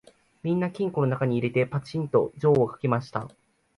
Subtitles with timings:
[0.41, 3.29] みんな金庫のなかに入れて、ぱちんと錠をかけました